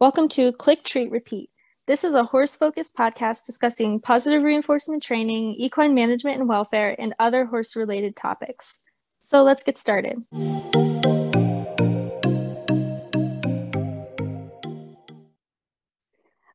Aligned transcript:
Welcome 0.00 0.28
to 0.28 0.50
Click 0.52 0.82
Treat 0.82 1.10
Repeat. 1.10 1.50
This 1.86 2.04
is 2.04 2.14
a 2.14 2.24
horse 2.24 2.56
focused 2.56 2.96
podcast 2.96 3.44
discussing 3.44 4.00
positive 4.00 4.42
reinforcement 4.42 5.02
training, 5.02 5.56
equine 5.58 5.94
management 5.94 6.40
and 6.40 6.48
welfare, 6.48 6.96
and 6.98 7.12
other 7.18 7.44
horse 7.44 7.76
related 7.76 8.16
topics. 8.16 8.82
So 9.20 9.42
let's 9.42 9.62
get 9.62 9.76
started. 9.76 10.24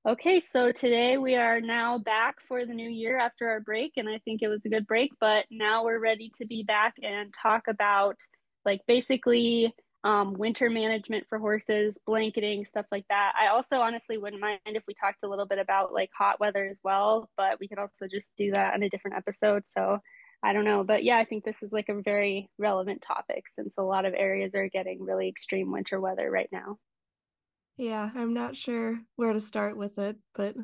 Okay, 0.07 0.39
so 0.39 0.71
today 0.71 1.18
we 1.18 1.36
are 1.36 1.62
now 1.62 2.00
back 2.00 2.38
for 2.48 2.66
the 2.66 2.73
new 2.73 2.89
year 2.89 3.20
after 3.20 3.48
our 3.48 3.59
break, 3.59 3.91
and 3.98 4.09
I 4.09 4.18
think 4.25 4.41
it 4.41 4.48
was 4.48 4.66
a 4.66 4.70
good 4.70 4.88
break, 4.88 5.12
but 5.21 5.46
now 5.52 5.86
we're 5.86 6.00
ready 6.00 6.32
to 6.39 6.48
be 6.48 6.64
back 6.64 6.96
and 7.04 7.32
talk 7.32 7.68
about 7.68 8.16
like 8.66 8.82
basically 8.88 9.71
um, 10.05 10.33
winter 10.33 10.69
management 10.69 11.25
for 11.27 11.39
horses, 11.39 11.97
blanketing, 12.05 12.63
stuff 12.63 12.85
like 12.91 13.05
that. 13.09 13.33
I 13.41 13.47
also 13.47 13.79
honestly 13.79 14.20
wouldn't 14.20 14.41
mind 14.41 14.59
if 14.65 14.83
we 14.88 14.93
talked 14.93 15.23
a 15.23 15.27
little 15.27 15.47
bit 15.47 15.57
about 15.57 15.93
like 15.93 16.11
hot 16.16 16.39
weather 16.39 16.67
as 16.67 16.80
well, 16.84 17.27
but 17.35 17.59
we 17.59 17.67
could 17.67 17.80
also 17.80 18.07
just 18.07 18.31
do 18.38 18.52
that 18.52 18.75
in 18.75 18.83
a 18.83 18.89
different 18.89 19.17
episode. 19.17 19.63
So 19.66 19.97
I 20.44 20.53
don't 20.53 20.63
know. 20.63 20.83
But 20.83 21.03
yeah, 21.03 21.17
I 21.17 21.25
think 21.25 21.44
this 21.44 21.63
is 21.63 21.73
like 21.73 21.89
a 21.89 22.03
very 22.03 22.52
relevant 22.59 23.02
topic 23.02 23.49
since 23.49 23.80
a 23.80 23.81
lot 23.81 24.05
of 24.05 24.13
areas 24.13 24.53
are 24.53 24.70
getting 24.70 25.03
really 25.03 25.27
extreme 25.27 25.71
winter 25.71 25.99
weather 25.99 26.30
right 26.30 26.49
now. 26.52 26.77
Yeah, 27.77 28.11
I'm 28.16 28.35
not 28.35 28.55
sure 28.55 28.99
where 29.16 29.33
to 29.33 29.41
start 29.41 29.75
with 29.75 29.97
it, 29.97 30.17
but 30.35 30.55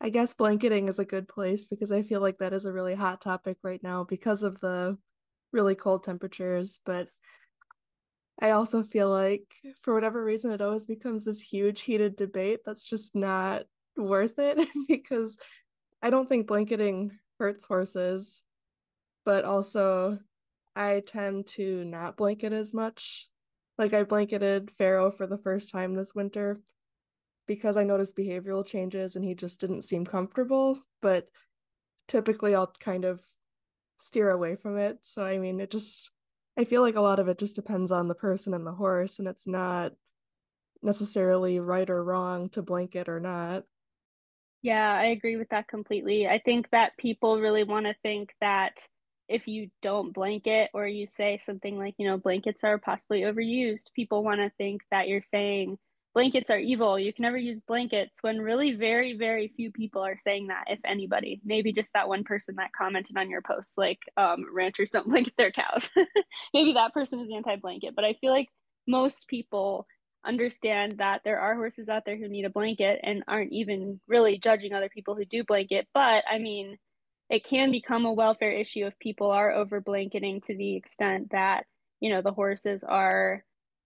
I 0.00 0.08
guess 0.08 0.32
blanketing 0.32 0.88
is 0.88 0.98
a 0.98 1.04
good 1.04 1.28
place 1.28 1.68
because 1.68 1.92
I 1.92 2.02
feel 2.02 2.22
like 2.22 2.38
that 2.38 2.54
is 2.54 2.64
a 2.64 2.72
really 2.72 2.94
hot 2.94 3.20
topic 3.20 3.58
right 3.62 3.82
now 3.82 4.04
because 4.04 4.42
of 4.42 4.60
the 4.60 4.96
really 5.52 5.74
cold 5.74 6.04
temperatures. 6.04 6.78
But 6.86 7.08
I 8.42 8.50
also 8.50 8.82
feel 8.82 9.08
like 9.08 9.46
for 9.82 9.94
whatever 9.94 10.22
reason 10.22 10.50
it 10.50 10.60
always 10.60 10.84
becomes 10.84 11.24
this 11.24 11.40
huge 11.40 11.82
heated 11.82 12.16
debate 12.16 12.60
that's 12.66 12.82
just 12.82 13.14
not 13.14 13.62
worth 13.96 14.36
it 14.40 14.68
because 14.88 15.36
I 16.02 16.10
don't 16.10 16.28
think 16.28 16.48
blanketing 16.48 17.12
hurts 17.38 17.64
horses, 17.64 18.42
but 19.24 19.44
also 19.44 20.18
I 20.74 21.04
tend 21.06 21.46
to 21.50 21.84
not 21.84 22.16
blanket 22.16 22.52
as 22.52 22.74
much. 22.74 23.28
Like 23.78 23.94
I 23.94 24.02
blanketed 24.02 24.72
Pharaoh 24.76 25.12
for 25.12 25.28
the 25.28 25.38
first 25.38 25.70
time 25.70 25.94
this 25.94 26.12
winter 26.12 26.60
because 27.46 27.76
I 27.76 27.84
noticed 27.84 28.16
behavioral 28.16 28.66
changes 28.66 29.14
and 29.14 29.24
he 29.24 29.36
just 29.36 29.60
didn't 29.60 29.82
seem 29.82 30.04
comfortable, 30.04 30.80
but 31.00 31.28
typically 32.08 32.56
I'll 32.56 32.72
kind 32.80 33.04
of 33.04 33.22
steer 34.00 34.30
away 34.30 34.56
from 34.56 34.78
it. 34.78 34.98
So 35.02 35.24
I 35.24 35.38
mean, 35.38 35.60
it 35.60 35.70
just 35.70 36.10
I 36.56 36.64
feel 36.64 36.82
like 36.82 36.96
a 36.96 37.00
lot 37.00 37.18
of 37.18 37.28
it 37.28 37.38
just 37.38 37.56
depends 37.56 37.90
on 37.90 38.08
the 38.08 38.14
person 38.14 38.52
and 38.54 38.66
the 38.66 38.72
horse, 38.72 39.18
and 39.18 39.26
it's 39.26 39.46
not 39.46 39.92
necessarily 40.82 41.60
right 41.60 41.88
or 41.88 42.02
wrong 42.02 42.48
to 42.50 42.62
blanket 42.62 43.08
or 43.08 43.20
not. 43.20 43.64
Yeah, 44.62 44.94
I 44.94 45.06
agree 45.06 45.36
with 45.36 45.48
that 45.48 45.66
completely. 45.66 46.28
I 46.28 46.38
think 46.38 46.70
that 46.70 46.96
people 46.96 47.40
really 47.40 47.64
want 47.64 47.86
to 47.86 47.94
think 48.02 48.32
that 48.40 48.86
if 49.28 49.48
you 49.48 49.70
don't 49.80 50.12
blanket 50.12 50.70
or 50.74 50.86
you 50.86 51.06
say 51.06 51.38
something 51.38 51.78
like, 51.78 51.94
you 51.98 52.06
know, 52.06 52.18
blankets 52.18 52.62
are 52.64 52.78
possibly 52.78 53.22
overused, 53.22 53.92
people 53.94 54.22
want 54.22 54.40
to 54.40 54.52
think 54.58 54.82
that 54.90 55.08
you're 55.08 55.20
saying 55.20 55.78
blankets 56.14 56.50
are 56.50 56.58
evil. 56.58 56.98
You 56.98 57.12
can 57.12 57.22
never 57.22 57.36
use 57.36 57.60
blankets 57.60 58.18
when 58.20 58.40
really 58.40 58.72
very, 58.72 59.16
very 59.16 59.48
few 59.56 59.70
people 59.70 60.02
are 60.02 60.16
saying 60.16 60.48
that, 60.48 60.64
if 60.68 60.78
anybody. 60.84 61.40
Maybe 61.44 61.72
just 61.72 61.92
that 61.94 62.08
one 62.08 62.24
person 62.24 62.56
that 62.56 62.72
commented 62.72 63.16
on 63.16 63.30
your 63.30 63.42
post, 63.42 63.78
like 63.78 63.98
um, 64.16 64.44
ranchers 64.52 64.90
don't 64.90 65.08
blanket 65.08 65.34
their 65.38 65.50
cows. 65.50 65.90
Maybe 66.54 66.74
that 66.74 66.92
person 66.92 67.20
is 67.20 67.30
anti 67.34 67.56
blanket. 67.56 67.94
But 67.94 68.04
I 68.04 68.14
feel 68.14 68.30
like 68.30 68.48
most 68.86 69.26
people 69.28 69.86
understand 70.24 70.98
that 70.98 71.22
there 71.24 71.40
are 71.40 71.54
horses 71.54 71.88
out 71.88 72.04
there 72.04 72.16
who 72.16 72.28
need 72.28 72.44
a 72.44 72.50
blanket 72.50 73.00
and 73.02 73.24
aren't 73.26 73.52
even 73.52 74.00
really 74.06 74.38
judging 74.38 74.72
other 74.72 74.88
people 74.88 75.14
who 75.14 75.24
do 75.24 75.44
blanket. 75.44 75.88
But 75.94 76.24
I 76.30 76.38
mean, 76.38 76.76
it 77.30 77.44
can 77.44 77.70
become 77.70 78.04
a 78.04 78.12
welfare 78.12 78.52
issue 78.52 78.86
if 78.86 78.98
people 78.98 79.30
are 79.30 79.52
over 79.52 79.80
blanketing 79.80 80.42
to 80.42 80.54
the 80.54 80.76
extent 80.76 81.30
that, 81.30 81.64
you 82.00 82.10
know, 82.10 82.20
the 82.20 82.32
horses 82.32 82.84
are 82.84 83.44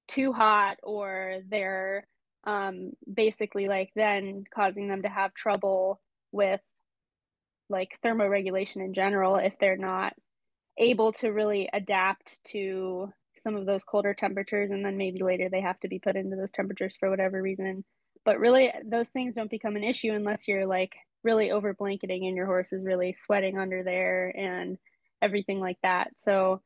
too 0.09 0.32
hot 0.32 0.78
or 0.82 1.38
they're 1.48 2.06
um, 2.47 2.93
basically 3.12 3.69
like 3.69 3.91
then 3.95 4.45
causing 4.55 4.89
them 4.89 5.03
to 5.03 5.09
have 5.09 5.34
trouble 5.34 6.01
with 6.33 6.61
like 7.69 7.99
thermoregulation 8.05 8.77
in 8.77 8.95
general 8.95 9.37
if 9.37 9.55
they're 9.59 9.77
not 9.77 10.15
able 10.79 11.12
to 11.12 11.33
really 11.33 11.69
adapt 11.73 12.43
to 12.45 13.12
some 13.37 13.57
of 13.57 13.67
those 13.67 13.84
colder 13.84 14.15
temperatures 14.15 14.71
and 14.71 14.84
then 14.84 14.97
maybe 14.97 15.23
later 15.23 15.49
they 15.49 15.61
have 15.61 15.79
to 15.81 15.89
be 15.89 15.99
put 15.99 16.17
into 16.17 16.37
those 16.37 16.53
temperatures 16.53 16.95
for 16.99 17.11
whatever 17.11 17.43
reason. 17.43 17.84
But 18.25 18.39
really 18.39 18.73
those 18.84 19.09
things 19.09 19.34
don't 19.34 19.51
become 19.51 19.77
an 19.77 19.84
issue 19.84 20.13
unless 20.13 20.47
you're 20.47 20.67
like 20.67 20.95
really 21.25 21.51
over 21.51 21.75
blanketing 21.75 22.27
and 22.27 22.37
your 22.37 22.47
horse 22.47 22.73
is 22.73 22.84
really 22.84 23.13
sweating 23.13 23.59
under 23.59 23.83
there 23.83 24.33
and 24.37 24.78
everything 25.21 25.61
like 25.61 25.78
that. 25.83 26.11
So 26.17 26.63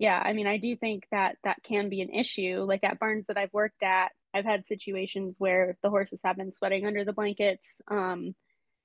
yeah 0.00 0.20
i 0.24 0.32
mean 0.32 0.48
i 0.48 0.56
do 0.56 0.74
think 0.74 1.04
that 1.12 1.36
that 1.44 1.62
can 1.62 1.88
be 1.88 2.00
an 2.02 2.10
issue. 2.10 2.64
Like 2.66 2.84
at 2.84 3.00
barns 3.00 3.26
that 3.26 3.38
i've 3.38 3.52
worked 3.52 3.82
at 3.82 4.12
I've 4.34 4.44
had 4.44 4.66
situations 4.66 5.36
where 5.38 5.78
the 5.82 5.90
horses 5.90 6.20
have 6.24 6.36
been 6.36 6.52
sweating 6.52 6.86
under 6.86 7.04
the 7.04 7.12
blankets. 7.12 7.80
Um, 7.88 8.34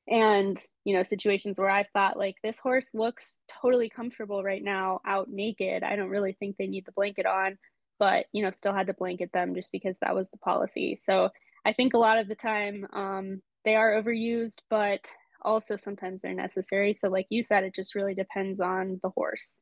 and, 0.08 0.60
you 0.86 0.96
know, 0.96 1.04
situations 1.04 1.60
where 1.60 1.70
I 1.70 1.86
thought, 1.94 2.18
like, 2.18 2.36
this 2.44 2.60
horse 2.60 2.90
looks 2.94 3.40
totally 3.62 3.90
comfortable 3.90 4.44
right 4.44 4.64
now 4.64 5.02
out 5.06 5.30
naked. 5.30 5.84
I 5.84 5.96
don't 5.96 6.10
really 6.10 6.34
think 6.34 6.58
they 6.58 6.68
need 6.68 6.86
the 6.86 6.92
blanket 6.94 7.26
on, 7.26 7.58
but, 8.00 8.26
you 8.32 8.44
know, 8.44 8.52
still 8.52 8.74
had 8.74 8.88
to 8.88 8.94
blanket 8.94 9.32
them 9.34 9.56
just 9.56 9.72
because 9.72 9.96
that 10.02 10.16
was 10.16 10.30
the 10.30 10.38
policy. 10.38 10.96
So 10.96 11.30
I 11.66 11.74
think 11.74 11.94
a 11.94 12.00
lot 12.00 12.18
of 12.18 12.28
the 12.28 12.36
time 12.36 12.88
um, 12.94 13.42
they 13.66 13.76
are 13.76 14.02
overused, 14.02 14.60
but 14.70 15.12
also 15.42 15.76
sometimes 15.76 16.22
they're 16.22 16.34
necessary. 16.34 16.94
So, 16.94 17.10
like 17.10 17.28
you 17.30 17.44
said, 17.44 17.64
it 17.64 17.76
just 17.76 17.96
really 17.96 18.16
depends 18.16 18.60
on 18.60 19.00
the 19.04 19.10
horse. 19.10 19.62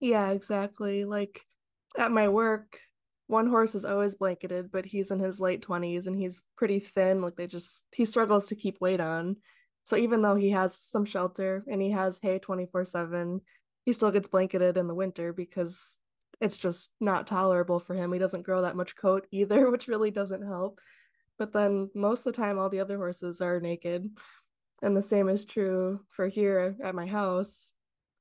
Yeah, 0.00 0.30
exactly. 0.30 1.04
Like 1.04 1.44
at 1.96 2.12
my 2.12 2.28
work, 2.28 2.78
one 3.28 3.46
horse 3.46 3.74
is 3.74 3.84
always 3.84 4.14
blanketed, 4.14 4.72
but 4.72 4.86
he's 4.86 5.10
in 5.10 5.18
his 5.18 5.38
late 5.38 5.64
20s 5.64 6.06
and 6.06 6.16
he's 6.16 6.42
pretty 6.56 6.80
thin. 6.80 7.20
Like 7.20 7.36
they 7.36 7.46
just, 7.46 7.84
he 7.92 8.04
struggles 8.04 8.46
to 8.46 8.56
keep 8.56 8.80
weight 8.80 9.00
on. 9.00 9.36
So 9.84 9.96
even 9.96 10.22
though 10.22 10.34
he 10.34 10.50
has 10.50 10.76
some 10.76 11.04
shelter 11.04 11.62
and 11.70 11.80
he 11.80 11.90
has 11.90 12.18
hay 12.20 12.38
24 12.38 12.86
7, 12.86 13.40
he 13.84 13.92
still 13.92 14.10
gets 14.10 14.28
blanketed 14.28 14.76
in 14.76 14.88
the 14.88 14.94
winter 14.94 15.32
because 15.32 15.94
it's 16.40 16.56
just 16.56 16.90
not 17.00 17.26
tolerable 17.26 17.78
for 17.80 17.94
him. 17.94 18.12
He 18.12 18.18
doesn't 18.18 18.42
grow 18.42 18.62
that 18.62 18.76
much 18.76 18.96
coat 18.96 19.26
either, 19.30 19.70
which 19.70 19.88
really 19.88 20.10
doesn't 20.10 20.46
help. 20.46 20.80
But 21.38 21.52
then 21.52 21.90
most 21.94 22.20
of 22.20 22.32
the 22.32 22.42
time, 22.42 22.58
all 22.58 22.70
the 22.70 22.80
other 22.80 22.96
horses 22.96 23.40
are 23.40 23.60
naked. 23.60 24.10
And 24.80 24.96
the 24.96 25.02
same 25.02 25.28
is 25.28 25.44
true 25.44 26.00
for 26.08 26.28
here 26.28 26.76
at 26.82 26.94
my 26.94 27.06
house. 27.06 27.72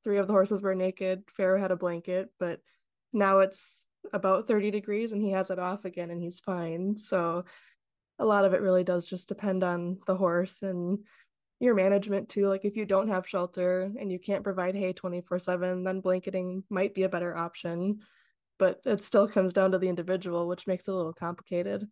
Three 0.03 0.17
of 0.17 0.28
the 0.28 0.34
horses 0.34 0.62
were 0.62 0.75
naked. 0.75 1.23
Pharaoh 1.29 1.62
had 1.62 1.72
a 1.72 1.78
blanket, 1.78 2.29
but 2.40 2.59
now 3.13 3.40
it's 3.40 3.85
about 4.13 4.47
30 4.47 4.72
degrees 4.72 5.12
and 5.12 5.22
he 5.22 5.31
has 5.31 5.50
it 5.50 5.59
off 5.59 5.85
again 5.85 6.12
and 6.12 6.22
he's 6.22 6.40
fine. 6.40 6.97
So 6.97 7.45
a 8.19 8.25
lot 8.25 8.45
of 8.45 8.53
it 8.53 8.62
really 8.62 8.84
does 8.84 9.06
just 9.06 9.28
depend 9.28 9.63
on 9.63 10.00
the 10.07 10.16
horse 10.16 10.63
and 10.63 11.00
your 11.59 11.75
management 11.75 12.29
too. 12.29 12.47
Like 12.47 12.66
if 12.66 12.75
you 12.75 12.85
don't 12.85 13.09
have 13.09 13.28
shelter 13.28 13.91
and 14.00 14.12
you 14.12 14.19
can't 14.19 14.44
provide 14.44 14.75
hay 14.75 14.94
24 14.94 15.40
7, 15.40 15.84
then 15.84 16.01
blanketing 16.01 16.63
might 16.69 16.94
be 16.94 17.03
a 17.03 17.09
better 17.09 17.35
option. 17.35 18.00
But 18.59 18.81
it 18.85 19.03
still 19.03 19.28
comes 19.28 19.53
down 19.53 19.72
to 19.72 19.78
the 19.78 19.90
individual, 19.90 20.47
which 20.47 20.67
makes 20.67 20.88
it 20.88 20.91
a 20.91 20.96
little 20.96 21.13
complicated. 21.13 21.88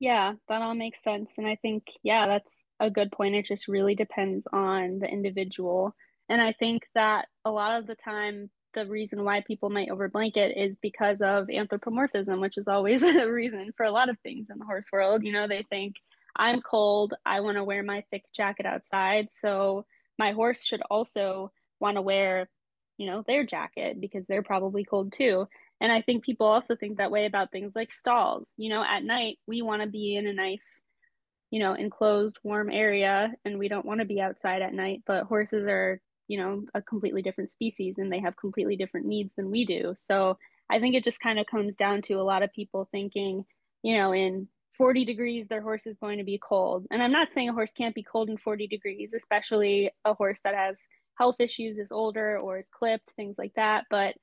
Yeah, 0.00 0.34
that 0.48 0.62
all 0.62 0.74
makes 0.74 1.02
sense. 1.02 1.34
And 1.38 1.46
I 1.46 1.56
think, 1.56 1.84
yeah, 2.02 2.26
that's 2.26 2.64
a 2.80 2.90
good 2.90 3.12
point. 3.12 3.36
It 3.36 3.46
just 3.46 3.68
really 3.68 3.94
depends 3.94 4.46
on 4.52 4.98
the 4.98 5.06
individual. 5.06 5.94
And 6.28 6.42
I 6.42 6.52
think 6.52 6.82
that 6.94 7.28
a 7.44 7.50
lot 7.50 7.78
of 7.78 7.86
the 7.86 7.94
time, 7.94 8.50
the 8.74 8.86
reason 8.86 9.24
why 9.24 9.42
people 9.46 9.70
might 9.70 9.90
over 9.90 10.08
blanket 10.08 10.56
is 10.56 10.76
because 10.76 11.22
of 11.22 11.48
anthropomorphism, 11.48 12.40
which 12.40 12.58
is 12.58 12.68
always 12.68 13.02
a 13.02 13.26
reason 13.26 13.72
for 13.76 13.86
a 13.86 13.90
lot 13.90 14.08
of 14.08 14.18
things 14.20 14.48
in 14.50 14.58
the 14.58 14.64
horse 14.64 14.88
world. 14.92 15.24
You 15.24 15.32
know, 15.32 15.48
they 15.48 15.64
think 15.70 15.96
I'm 16.36 16.60
cold, 16.60 17.14
I 17.24 17.40
want 17.40 17.56
to 17.56 17.64
wear 17.64 17.82
my 17.82 18.04
thick 18.10 18.24
jacket 18.34 18.66
outside, 18.66 19.28
so 19.32 19.86
my 20.18 20.32
horse 20.32 20.64
should 20.64 20.82
also 20.90 21.52
want 21.80 21.96
to 21.96 22.02
wear, 22.02 22.48
you 22.98 23.06
know, 23.06 23.24
their 23.26 23.44
jacket 23.44 24.00
because 24.00 24.26
they're 24.26 24.42
probably 24.42 24.84
cold 24.84 25.12
too. 25.12 25.46
And 25.80 25.92
I 25.92 26.02
think 26.02 26.24
people 26.24 26.46
also 26.46 26.76
think 26.76 26.98
that 26.98 27.10
way 27.10 27.26
about 27.26 27.52
things 27.52 27.72
like 27.74 27.92
stalls. 27.92 28.52
You 28.56 28.70
know, 28.70 28.84
at 28.84 29.04
night 29.04 29.38
we 29.46 29.62
want 29.62 29.82
to 29.82 29.88
be 29.88 30.16
in 30.16 30.26
a 30.26 30.32
nice 30.32 30.82
you 31.50 31.60
know 31.60 31.74
enclosed 31.74 32.36
warm 32.42 32.68
area 32.68 33.32
and 33.44 33.60
we 33.60 33.68
don't 33.68 33.86
want 33.86 34.00
to 34.00 34.06
be 34.06 34.20
outside 34.20 34.60
at 34.60 34.74
night 34.74 35.02
but 35.06 35.22
horses 35.22 35.64
are 35.68 36.00
you 36.28 36.38
know 36.38 36.62
a 36.74 36.82
completely 36.82 37.22
different 37.22 37.50
species 37.50 37.98
and 37.98 38.12
they 38.12 38.20
have 38.20 38.36
completely 38.36 38.76
different 38.76 39.06
needs 39.06 39.34
than 39.34 39.50
we 39.50 39.64
do 39.64 39.92
so 39.96 40.36
i 40.70 40.78
think 40.78 40.94
it 40.94 41.04
just 41.04 41.20
kind 41.20 41.38
of 41.38 41.46
comes 41.46 41.76
down 41.76 42.02
to 42.02 42.14
a 42.14 42.22
lot 42.22 42.42
of 42.42 42.52
people 42.52 42.88
thinking 42.90 43.44
you 43.82 43.96
know 43.96 44.12
in 44.12 44.48
40 44.76 45.04
degrees 45.04 45.46
their 45.46 45.62
horse 45.62 45.86
is 45.86 45.98
going 45.98 46.18
to 46.18 46.24
be 46.24 46.40
cold 46.42 46.86
and 46.90 47.02
i'm 47.02 47.12
not 47.12 47.32
saying 47.32 47.48
a 47.48 47.52
horse 47.52 47.72
can't 47.72 47.94
be 47.94 48.02
cold 48.02 48.28
in 48.28 48.36
40 48.36 48.66
degrees 48.66 49.14
especially 49.14 49.90
a 50.04 50.14
horse 50.14 50.40
that 50.44 50.54
has 50.54 50.80
health 51.16 51.36
issues 51.38 51.78
is 51.78 51.92
older 51.92 52.38
or 52.38 52.58
is 52.58 52.68
clipped 52.68 53.10
things 53.10 53.36
like 53.38 53.52
that 53.54 53.84
but 53.90 54.14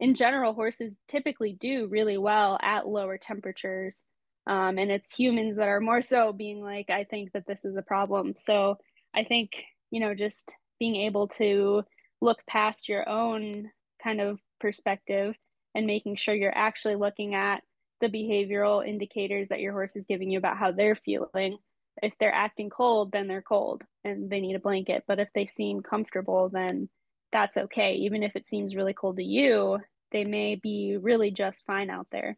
in 0.00 0.14
general, 0.14 0.54
horses 0.54 0.98
typically 1.08 1.52
do 1.52 1.86
really 1.86 2.16
well 2.16 2.58
at 2.62 2.88
lower 2.88 3.18
temperatures. 3.18 4.06
Um, 4.46 4.78
and 4.78 4.90
it's 4.90 5.14
humans 5.14 5.56
that 5.58 5.68
are 5.68 5.80
more 5.80 6.00
so 6.00 6.32
being 6.32 6.62
like, 6.62 6.88
I 6.88 7.04
think 7.04 7.32
that 7.32 7.46
this 7.46 7.66
is 7.66 7.76
a 7.76 7.82
problem. 7.82 8.34
So 8.36 8.78
I 9.14 9.24
think, 9.24 9.62
you 9.90 10.00
know, 10.00 10.14
just 10.14 10.54
being 10.80 10.96
able 10.96 11.28
to 11.28 11.84
look 12.20 12.38
past 12.48 12.88
your 12.88 13.08
own 13.08 13.70
kind 14.02 14.20
of 14.20 14.40
perspective 14.58 15.36
and 15.74 15.86
making 15.86 16.16
sure 16.16 16.34
you're 16.34 16.56
actually 16.56 16.96
looking 16.96 17.34
at 17.34 17.62
the 18.00 18.08
behavioral 18.08 18.86
indicators 18.86 19.48
that 19.48 19.60
your 19.60 19.72
horse 19.72 19.94
is 19.94 20.06
giving 20.06 20.30
you 20.30 20.38
about 20.38 20.56
how 20.56 20.72
they're 20.72 20.96
feeling. 20.96 21.58
If 22.02 22.14
they're 22.18 22.34
acting 22.34 22.70
cold, 22.70 23.12
then 23.12 23.28
they're 23.28 23.42
cold 23.42 23.82
and 24.04 24.30
they 24.30 24.40
need 24.40 24.56
a 24.56 24.60
blanket. 24.60 25.04
But 25.06 25.20
if 25.20 25.28
they 25.34 25.46
seem 25.46 25.82
comfortable, 25.82 26.48
then 26.48 26.88
that's 27.30 27.56
okay. 27.56 27.94
Even 27.94 28.22
if 28.22 28.34
it 28.34 28.48
seems 28.48 28.74
really 28.74 28.94
cold 28.94 29.18
to 29.18 29.22
you, 29.22 29.78
they 30.12 30.24
may 30.24 30.56
be 30.56 30.96
really 31.00 31.30
just 31.30 31.64
fine 31.66 31.90
out 31.90 32.06
there. 32.10 32.36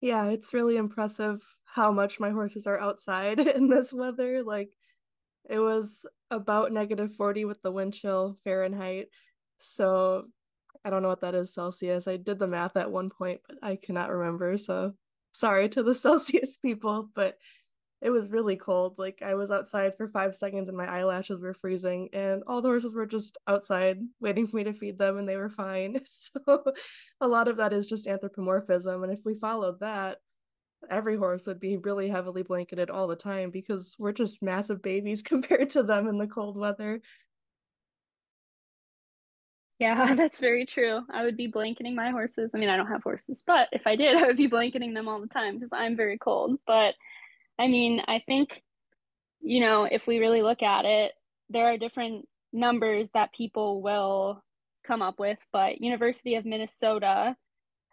Yeah, 0.00 0.26
it's 0.26 0.52
really 0.52 0.76
impressive 0.76 1.40
how 1.64 1.92
much 1.92 2.20
my 2.20 2.30
horses 2.30 2.66
are 2.66 2.78
outside 2.78 3.38
in 3.56 3.68
this 3.68 3.92
weather. 3.92 4.42
Like 4.42 4.70
it 5.48 5.58
was 5.58 6.06
about 6.30 6.72
negative 6.72 7.14
40 7.14 7.44
with 7.44 7.60
the 7.62 7.72
wind 7.72 7.94
chill 7.94 8.38
Fahrenheit. 8.44 9.08
So 9.58 10.26
I 10.84 10.90
don't 10.90 11.02
know 11.02 11.08
what 11.08 11.20
that 11.20 11.34
is 11.34 11.54
Celsius. 11.54 12.08
I 12.08 12.16
did 12.16 12.38
the 12.38 12.46
math 12.46 12.76
at 12.76 12.90
one 12.90 13.10
point, 13.10 13.40
but 13.46 13.58
I 13.62 13.76
cannot 13.76 14.10
remember. 14.10 14.58
So 14.58 14.94
sorry 15.32 15.68
to 15.70 15.82
the 15.82 15.94
Celsius 15.94 16.56
people, 16.56 17.10
but 17.14 17.38
it 18.00 18.10
was 18.10 18.30
really 18.30 18.56
cold. 18.56 18.96
Like 18.98 19.22
I 19.24 19.34
was 19.34 19.52
outside 19.52 19.96
for 19.96 20.08
five 20.08 20.34
seconds 20.34 20.68
and 20.68 20.76
my 20.76 20.86
eyelashes 20.86 21.40
were 21.40 21.54
freezing, 21.54 22.08
and 22.12 22.42
all 22.46 22.60
the 22.60 22.68
horses 22.68 22.94
were 22.94 23.06
just 23.06 23.38
outside 23.46 23.98
waiting 24.20 24.46
for 24.48 24.56
me 24.56 24.64
to 24.64 24.72
feed 24.72 24.98
them, 24.98 25.18
and 25.18 25.28
they 25.28 25.36
were 25.36 25.50
fine. 25.50 26.00
So 26.06 26.64
a 27.20 27.28
lot 27.28 27.48
of 27.48 27.58
that 27.58 27.72
is 27.72 27.86
just 27.86 28.06
anthropomorphism. 28.06 29.04
And 29.04 29.12
if 29.12 29.20
we 29.24 29.34
followed 29.34 29.80
that, 29.80 30.18
every 30.90 31.16
horse 31.16 31.46
would 31.46 31.60
be 31.60 31.76
really 31.76 32.08
heavily 32.08 32.42
blanketed 32.42 32.90
all 32.90 33.06
the 33.06 33.16
time 33.16 33.50
because 33.50 33.96
we're 33.98 34.12
just 34.12 34.42
massive 34.42 34.82
babies 34.82 35.22
compared 35.24 35.70
to 35.70 35.82
them 35.82 36.08
in 36.08 36.18
the 36.18 36.26
cold 36.26 36.56
weather. 36.56 37.00
Yeah, 39.78 40.14
that's 40.14 40.38
very 40.38 40.64
true. 40.64 41.00
I 41.12 41.24
would 41.24 41.36
be 41.36 41.48
blanketing 41.48 41.96
my 41.96 42.10
horses. 42.10 42.52
I 42.54 42.58
mean, 42.58 42.68
I 42.68 42.76
don't 42.76 42.86
have 42.86 43.02
horses, 43.02 43.42
but 43.46 43.68
if 43.72 43.86
I 43.86 43.96
did, 43.96 44.16
I 44.22 44.26
would 44.26 44.36
be 44.36 44.46
blanketing 44.46 44.94
them 44.94 45.08
all 45.08 45.20
the 45.20 45.26
time 45.26 45.54
because 45.54 45.72
I'm 45.72 45.96
very 45.96 46.18
cold. 46.18 46.58
But 46.66 46.94
I 47.58 47.66
mean, 47.66 48.00
I 48.06 48.20
think, 48.20 48.62
you 49.40 49.60
know, 49.60 49.84
if 49.84 50.06
we 50.06 50.18
really 50.18 50.42
look 50.42 50.62
at 50.62 50.84
it, 50.84 51.12
there 51.50 51.66
are 51.66 51.76
different 51.76 52.28
numbers 52.52 53.08
that 53.14 53.32
people 53.32 53.82
will 53.82 54.42
come 54.86 55.02
up 55.02 55.18
with, 55.18 55.38
but 55.52 55.80
University 55.80 56.36
of 56.36 56.44
Minnesota 56.44 57.36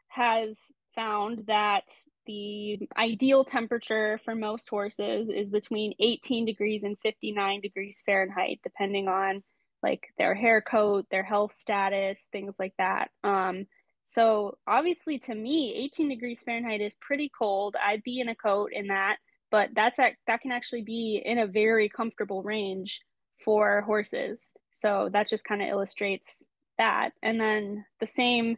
has 0.09 0.57
found 0.95 1.45
that 1.47 1.83
the 2.29 2.87
ideal 2.95 3.43
temperature 3.43 4.19
for 4.23 4.35
most 4.35 4.69
horses 4.69 5.29
is 5.29 5.49
between 5.49 5.95
18 5.99 6.45
degrees 6.45 6.83
and 6.83 6.95
59 6.99 7.61
degrees 7.61 8.03
Fahrenheit, 8.05 8.59
depending 8.61 9.07
on 9.07 9.41
like 9.81 10.09
their 10.19 10.35
hair 10.35 10.61
coat, 10.61 11.07
their 11.09 11.23
health 11.23 11.53
status, 11.53 12.27
things 12.31 12.57
like 12.59 12.73
that. 12.77 13.09
Um, 13.23 13.65
so 14.05 14.57
obviously 14.67 15.17
to 15.19 15.33
me, 15.33 15.73
18 15.73 16.09
degrees 16.09 16.41
Fahrenheit 16.45 16.81
is 16.81 16.93
pretty 17.01 17.31
cold. 17.35 17.75
I'd 17.83 18.03
be 18.03 18.19
in 18.19 18.29
a 18.29 18.35
coat 18.35 18.73
in 18.73 18.87
that 18.87 19.17
but 19.51 19.69
that's 19.73 19.99
at, 19.99 20.13
that 20.27 20.41
can 20.41 20.51
actually 20.51 20.83
be 20.83 21.21
in 21.23 21.39
a 21.39 21.47
very 21.47 21.89
comfortable 21.89 22.43
range 22.43 23.01
for 23.43 23.81
horses. 23.81 24.53
So 24.71 25.09
that 25.13 25.27
just 25.27 25.45
kind 25.45 25.61
of 25.61 25.69
illustrates 25.69 26.47
that. 26.77 27.11
And 27.23 27.39
then 27.39 27.85
the 27.99 28.07
same 28.07 28.57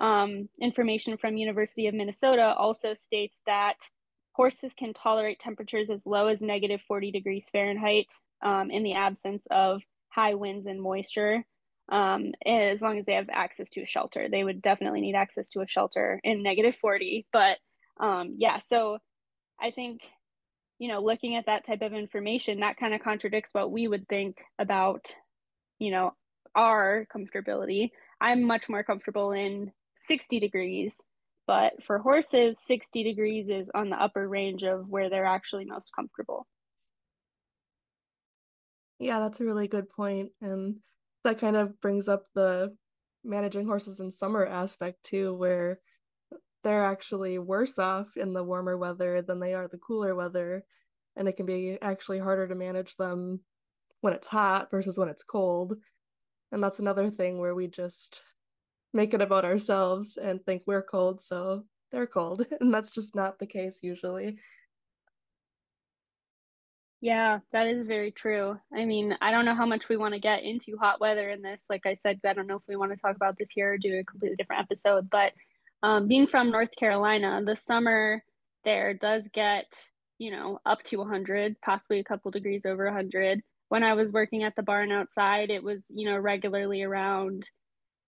um, 0.00 0.48
information 0.60 1.16
from 1.16 1.36
University 1.36 1.86
of 1.86 1.94
Minnesota 1.94 2.54
also 2.56 2.94
states 2.94 3.40
that 3.46 3.76
horses 4.32 4.72
can 4.74 4.94
tolerate 4.94 5.38
temperatures 5.38 5.90
as 5.90 6.06
low 6.06 6.28
as 6.28 6.40
negative 6.40 6.80
40 6.88 7.10
degrees 7.10 7.48
Fahrenheit 7.50 8.10
um, 8.42 8.70
in 8.70 8.82
the 8.82 8.94
absence 8.94 9.46
of 9.50 9.82
high 10.08 10.34
winds 10.34 10.66
and 10.66 10.80
moisture. 10.80 11.44
Um, 11.90 12.32
as 12.46 12.80
long 12.80 12.98
as 12.98 13.04
they 13.04 13.14
have 13.14 13.28
access 13.30 13.68
to 13.70 13.82
a 13.82 13.86
shelter, 13.86 14.28
they 14.28 14.44
would 14.44 14.62
definitely 14.62 15.00
need 15.00 15.16
access 15.16 15.48
to 15.50 15.60
a 15.60 15.66
shelter 15.66 16.20
in 16.22 16.42
negative 16.42 16.76
40. 16.76 17.26
But 17.32 17.58
um, 17.98 18.36
yeah, 18.38 18.58
so 18.58 18.98
I 19.60 19.72
think 19.72 20.02
you 20.80 20.88
know, 20.88 21.00
looking 21.00 21.36
at 21.36 21.46
that 21.46 21.62
type 21.62 21.82
of 21.82 21.92
information, 21.92 22.60
that 22.60 22.78
kind 22.78 22.94
of 22.94 23.02
contradicts 23.02 23.52
what 23.52 23.70
we 23.70 23.86
would 23.86 24.08
think 24.08 24.42
about, 24.58 25.14
you 25.78 25.90
know, 25.90 26.14
our 26.54 27.06
comfortability. 27.14 27.90
I'm 28.18 28.42
much 28.42 28.68
more 28.68 28.82
comfortable 28.82 29.32
in 29.32 29.72
60 30.06 30.40
degrees, 30.40 31.00
but 31.46 31.82
for 31.82 31.98
horses, 31.98 32.58
60 32.64 33.02
degrees 33.02 33.48
is 33.48 33.70
on 33.74 33.90
the 33.90 34.00
upper 34.00 34.28
range 34.28 34.62
of 34.62 34.88
where 34.88 35.10
they're 35.10 35.24
actually 35.24 35.64
most 35.64 35.90
comfortable. 35.94 36.46
Yeah, 38.98 39.20
that's 39.20 39.40
a 39.40 39.44
really 39.44 39.68
good 39.68 39.88
point. 39.88 40.30
And 40.40 40.76
that 41.24 41.38
kind 41.40 41.56
of 41.56 41.80
brings 41.80 42.08
up 42.08 42.24
the 42.34 42.76
managing 43.24 43.66
horses 43.66 44.00
in 44.00 44.10
summer 44.12 44.46
aspect 44.46 45.04
too, 45.04 45.34
where 45.34 45.80
they're 46.62 46.84
actually 46.84 47.38
worse 47.38 47.78
off 47.78 48.16
in 48.16 48.32
the 48.32 48.44
warmer 48.44 48.76
weather 48.76 49.22
than 49.22 49.40
they 49.40 49.54
are 49.54 49.68
the 49.68 49.78
cooler 49.78 50.14
weather 50.14 50.64
and 51.16 51.28
it 51.28 51.36
can 51.36 51.46
be 51.46 51.78
actually 51.82 52.18
harder 52.18 52.46
to 52.46 52.54
manage 52.54 52.96
them 52.96 53.40
when 54.00 54.12
it's 54.12 54.28
hot 54.28 54.70
versus 54.70 54.98
when 54.98 55.08
it's 55.08 55.22
cold 55.22 55.74
and 56.52 56.62
that's 56.62 56.78
another 56.78 57.10
thing 57.10 57.38
where 57.38 57.54
we 57.54 57.66
just 57.66 58.22
make 58.92 59.14
it 59.14 59.22
about 59.22 59.44
ourselves 59.44 60.16
and 60.16 60.44
think 60.44 60.62
we're 60.66 60.82
cold 60.82 61.22
so 61.22 61.64
they're 61.92 62.06
cold 62.06 62.44
and 62.60 62.72
that's 62.72 62.90
just 62.90 63.14
not 63.14 63.38
the 63.38 63.46
case 63.46 63.78
usually 63.82 64.38
yeah, 67.02 67.38
that 67.52 67.66
is 67.66 67.84
very 67.84 68.10
true. 68.10 68.58
I 68.74 68.84
mean, 68.84 69.16
I 69.22 69.30
don't 69.30 69.46
know 69.46 69.54
how 69.54 69.64
much 69.64 69.88
we 69.88 69.96
want 69.96 70.12
to 70.12 70.20
get 70.20 70.42
into 70.42 70.76
hot 70.76 71.00
weather 71.00 71.30
in 71.30 71.40
this. 71.40 71.64
Like 71.70 71.86
I 71.86 71.94
said, 71.94 72.20
I 72.26 72.34
don't 72.34 72.46
know 72.46 72.56
if 72.56 72.62
we 72.68 72.76
want 72.76 72.94
to 72.94 73.00
talk 73.00 73.16
about 73.16 73.38
this 73.38 73.50
here 73.50 73.72
or 73.72 73.78
do 73.78 73.98
a 73.98 74.04
completely 74.04 74.36
different 74.36 74.62
episode, 74.62 75.08
but 75.08 75.32
um, 75.82 76.08
being 76.08 76.26
from 76.26 76.50
North 76.50 76.76
Carolina, 76.76 77.40
the 77.44 77.56
summer 77.56 78.22
there 78.64 78.92
does 78.92 79.28
get, 79.32 79.66
you 80.18 80.30
know, 80.30 80.60
up 80.66 80.82
to 80.84 80.98
100, 80.98 81.56
possibly 81.62 82.00
a 82.00 82.04
couple 82.04 82.30
degrees 82.30 82.66
over 82.66 82.84
100. 82.84 83.40
When 83.70 83.82
I 83.82 83.94
was 83.94 84.12
working 84.12 84.42
at 84.42 84.54
the 84.54 84.62
barn 84.62 84.92
outside, 84.92 85.48
it 85.48 85.62
was, 85.62 85.86
you 85.88 86.04
know, 86.04 86.18
regularly 86.18 86.82
around 86.82 87.48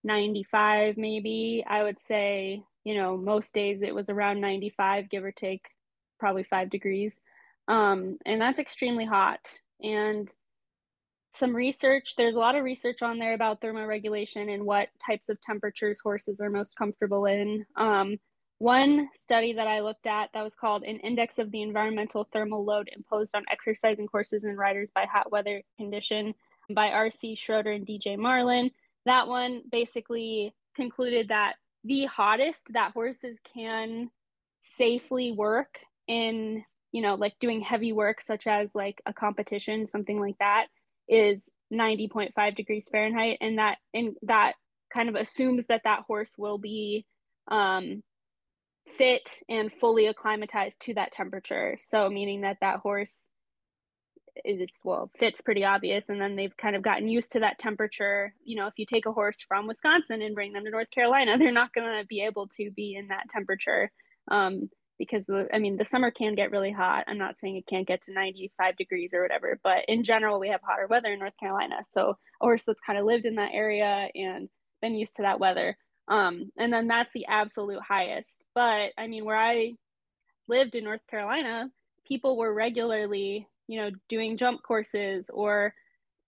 95, 0.03 0.97
maybe. 0.97 1.63
I 1.67 1.83
would 1.83 1.99
say, 1.99 2.63
you 2.83 2.95
know, 2.95 3.17
most 3.17 3.53
days 3.53 3.81
it 3.81 3.95
was 3.95 4.09
around 4.09 4.41
95, 4.41 5.09
give 5.09 5.23
or 5.23 5.31
take 5.31 5.65
probably 6.19 6.43
five 6.43 6.69
degrees. 6.69 7.21
Um, 7.67 8.17
and 8.25 8.41
that's 8.41 8.59
extremely 8.59 9.05
hot. 9.05 9.59
And 9.81 10.31
some 11.33 11.55
research. 11.55 12.15
There's 12.15 12.35
a 12.35 12.39
lot 12.39 12.55
of 12.55 12.63
research 12.63 13.01
on 13.01 13.17
there 13.17 13.33
about 13.33 13.59
thermoregulation 13.59 14.53
and 14.53 14.65
what 14.65 14.89
types 15.03 15.29
of 15.29 15.41
temperatures 15.41 15.99
horses 15.99 16.39
are 16.39 16.49
most 16.49 16.77
comfortable 16.77 17.25
in. 17.25 17.65
Um, 17.75 18.17
one 18.59 19.09
study 19.15 19.51
that 19.53 19.67
I 19.67 19.81
looked 19.81 20.05
at 20.05 20.29
that 20.33 20.43
was 20.43 20.53
called 20.53 20.83
An 20.83 20.99
Index 20.99 21.39
of 21.39 21.51
the 21.51 21.63
Environmental 21.63 22.27
Thermal 22.31 22.63
Load 22.63 22.89
Imposed 22.95 23.35
on 23.35 23.43
Exercising 23.51 24.07
Horses 24.11 24.43
and 24.43 24.57
Riders 24.57 24.91
by 24.93 25.05
Hot 25.11 25.31
Weather 25.31 25.63
Condition 25.77 26.35
by 26.69 26.89
R.C. 26.89 27.35
Schroter 27.35 27.75
and 27.75 27.85
D.J. 27.85 28.15
Marlin. 28.17 28.69
That 29.05 29.27
one 29.27 29.61
basically 29.69 30.53
concluded 30.75 31.29
that 31.29 31.55
the 31.83 32.05
hottest 32.05 32.73
that 32.73 32.93
horses 32.93 33.39
can 33.53 34.09
safely 34.61 35.31
work 35.31 35.79
in, 36.07 36.63
you 36.91 37.01
know, 37.01 37.15
like 37.15 37.33
doing 37.39 37.61
heavy 37.61 37.91
work, 37.91 38.21
such 38.21 38.47
as 38.47 38.73
like 38.73 39.01
a 39.05 39.13
competition, 39.13 39.87
something 39.87 40.19
like 40.19 40.37
that, 40.39 40.67
is 41.07 41.51
90.5 41.73 42.55
degrees 42.55 42.87
Fahrenheit, 42.89 43.37
and 43.41 43.57
that 43.57 43.77
and 43.93 44.15
that 44.21 44.53
kind 44.93 45.09
of 45.09 45.15
assumes 45.15 45.67
that 45.67 45.81
that 45.83 46.03
horse 46.07 46.35
will 46.37 46.57
be 46.57 47.05
um, 47.49 48.01
fit 48.87 49.41
and 49.49 49.71
fully 49.71 50.07
acclimatized 50.07 50.79
to 50.81 50.93
that 50.93 51.11
temperature. 51.11 51.77
So 51.79 52.09
meaning 52.09 52.41
that 52.41 52.57
that 52.61 52.79
horse 52.79 53.29
is 54.45 54.69
well 54.83 55.11
fits 55.17 55.41
pretty 55.41 55.63
obvious, 55.63 56.09
and 56.09 56.19
then 56.19 56.35
they've 56.35 56.55
kind 56.57 56.75
of 56.75 56.81
gotten 56.81 57.07
used 57.07 57.31
to 57.33 57.39
that 57.41 57.59
temperature. 57.59 58.33
You 58.43 58.57
know, 58.57 58.67
if 58.67 58.73
you 58.77 58.85
take 58.85 59.05
a 59.05 59.11
horse 59.11 59.41
from 59.41 59.67
Wisconsin 59.67 60.21
and 60.21 60.35
bring 60.35 60.53
them 60.53 60.65
to 60.65 60.71
North 60.71 60.91
Carolina, 60.91 61.37
they're 61.39 61.51
not 61.51 61.73
going 61.73 62.01
to 62.01 62.05
be 62.07 62.21
able 62.21 62.47
to 62.57 62.71
be 62.71 62.95
in 62.95 63.07
that 63.09 63.29
temperature. 63.29 63.91
Um, 64.29 64.69
because 64.99 65.25
the, 65.25 65.47
I 65.53 65.59
mean 65.59 65.77
the 65.77 65.85
summer 65.85 66.11
can 66.11 66.35
get 66.35 66.51
really 66.51 66.71
hot. 66.71 67.05
I'm 67.07 67.17
not 67.17 67.39
saying 67.39 67.57
it 67.57 67.67
can't 67.67 67.87
get 67.87 68.01
to 68.03 68.13
95 68.13 68.77
degrees 68.77 69.13
or 69.13 69.21
whatever, 69.21 69.59
but 69.63 69.79
in 69.87 70.03
general 70.03 70.39
we 70.39 70.49
have 70.49 70.61
hotter 70.63 70.87
weather 70.87 71.11
in 71.11 71.19
North 71.19 71.37
Carolina. 71.39 71.77
So 71.89 72.09
a 72.09 72.15
horse 72.45 72.63
that's 72.63 72.79
kind 72.79 72.99
of 72.99 73.05
lived 73.05 73.25
in 73.25 73.35
that 73.35 73.51
area 73.53 74.09
and 74.15 74.49
been 74.81 74.95
used 74.95 75.15
to 75.17 75.23
that 75.23 75.39
weather. 75.39 75.77
Um, 76.07 76.51
and 76.57 76.71
then 76.71 76.87
that's 76.87 77.11
the 77.13 77.25
absolute 77.25 77.81
highest. 77.81 78.43
But 78.53 78.91
I 78.97 79.07
mean 79.07 79.25
where 79.25 79.37
I 79.37 79.73
lived 80.47 80.75
in 80.75 80.83
North 80.83 81.05
Carolina, 81.09 81.69
people 82.05 82.37
were 82.37 82.53
regularly, 82.53 83.47
you 83.67 83.79
know, 83.79 83.91
doing 84.09 84.37
jump 84.37 84.61
courses 84.63 85.29
or 85.33 85.73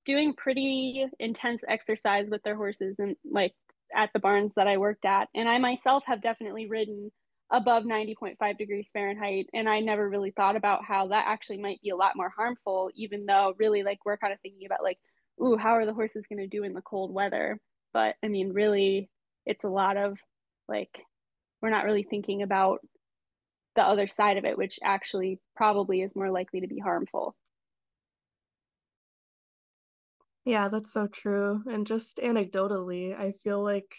doing 0.05 0.33
pretty 0.33 1.05
intense 1.19 1.63
exercise 1.67 2.29
with 2.29 2.43
their 2.43 2.55
horses 2.55 2.97
and 2.99 3.15
like 3.29 3.53
at 3.95 4.09
the 4.13 4.19
barns 4.19 4.51
that 4.55 4.67
I 4.67 4.77
worked 4.77 5.05
at. 5.05 5.29
And 5.35 5.49
I 5.49 5.57
myself 5.57 6.03
have 6.05 6.21
definitely 6.21 6.67
ridden 6.67 7.11
above 7.51 7.83
90.5 7.83 8.57
degrees 8.57 8.89
Fahrenheit. 8.91 9.47
And 9.53 9.69
I 9.69 9.79
never 9.79 10.09
really 10.09 10.31
thought 10.31 10.55
about 10.55 10.83
how 10.83 11.07
that 11.07 11.25
actually 11.27 11.57
might 11.57 11.81
be 11.81 11.89
a 11.89 11.95
lot 11.95 12.15
more 12.15 12.31
harmful, 12.35 12.89
even 12.95 13.25
though 13.25 13.53
really 13.59 13.83
like 13.83 13.99
we're 14.05 14.17
kind 14.17 14.33
of 14.33 14.39
thinking 14.41 14.65
about 14.65 14.83
like, 14.83 14.97
ooh, 15.41 15.57
how 15.57 15.71
are 15.71 15.85
the 15.85 15.93
horses 15.93 16.25
going 16.27 16.39
to 16.39 16.47
do 16.47 16.63
in 16.63 16.73
the 16.73 16.81
cold 16.81 17.13
weather? 17.13 17.59
But 17.93 18.15
I 18.23 18.27
mean, 18.27 18.53
really, 18.53 19.09
it's 19.45 19.63
a 19.63 19.69
lot 19.69 19.97
of 19.97 20.17
like, 20.67 20.99
we're 21.61 21.69
not 21.69 21.85
really 21.85 22.03
thinking 22.03 22.41
about 22.41 22.79
the 23.75 23.83
other 23.83 24.07
side 24.07 24.37
of 24.37 24.45
it, 24.45 24.57
which 24.57 24.79
actually 24.83 25.39
probably 25.55 26.01
is 26.01 26.15
more 26.15 26.31
likely 26.31 26.61
to 26.61 26.67
be 26.67 26.79
harmful. 26.79 27.35
Yeah, 30.45 30.67
that's 30.69 30.93
so 30.93 31.07
true. 31.07 31.63
And 31.67 31.87
just 31.87 32.17
anecdotally, 32.17 33.17
I 33.17 33.31
feel 33.31 33.63
like 33.63 33.95